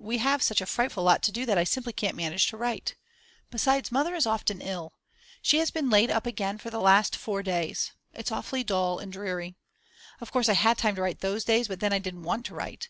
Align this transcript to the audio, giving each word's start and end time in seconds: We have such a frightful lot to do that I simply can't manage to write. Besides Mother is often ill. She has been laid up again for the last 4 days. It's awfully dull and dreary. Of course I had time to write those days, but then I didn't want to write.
We 0.00 0.18
have 0.18 0.42
such 0.42 0.60
a 0.60 0.66
frightful 0.66 1.04
lot 1.04 1.22
to 1.22 1.30
do 1.30 1.46
that 1.46 1.56
I 1.58 1.62
simply 1.62 1.92
can't 1.92 2.16
manage 2.16 2.48
to 2.48 2.56
write. 2.56 2.96
Besides 3.52 3.92
Mother 3.92 4.16
is 4.16 4.26
often 4.26 4.60
ill. 4.60 4.94
She 5.42 5.58
has 5.58 5.70
been 5.70 5.90
laid 5.90 6.10
up 6.10 6.26
again 6.26 6.58
for 6.58 6.70
the 6.70 6.80
last 6.80 7.14
4 7.14 7.44
days. 7.44 7.92
It's 8.12 8.32
awfully 8.32 8.64
dull 8.64 8.98
and 8.98 9.12
dreary. 9.12 9.54
Of 10.20 10.32
course 10.32 10.48
I 10.48 10.54
had 10.54 10.76
time 10.76 10.96
to 10.96 11.02
write 11.02 11.20
those 11.20 11.44
days, 11.44 11.68
but 11.68 11.78
then 11.78 11.92
I 11.92 12.00
didn't 12.00 12.24
want 12.24 12.44
to 12.46 12.54
write. 12.56 12.88